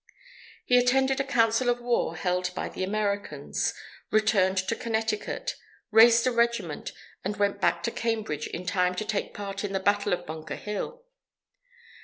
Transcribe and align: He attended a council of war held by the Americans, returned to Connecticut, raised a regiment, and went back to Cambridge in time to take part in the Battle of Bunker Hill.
He 0.65 0.79
attended 0.79 1.19
a 1.19 1.23
council 1.23 1.69
of 1.69 1.79
war 1.79 2.15
held 2.15 2.55
by 2.55 2.69
the 2.69 2.83
Americans, 2.83 3.71
returned 4.09 4.57
to 4.57 4.75
Connecticut, 4.75 5.53
raised 5.91 6.25
a 6.25 6.31
regiment, 6.31 6.91
and 7.23 7.37
went 7.37 7.61
back 7.61 7.83
to 7.83 7.91
Cambridge 7.91 8.47
in 8.47 8.65
time 8.65 8.95
to 8.95 9.05
take 9.05 9.35
part 9.35 9.63
in 9.63 9.73
the 9.73 9.79
Battle 9.79 10.11
of 10.11 10.25
Bunker 10.25 10.55
Hill. 10.55 11.03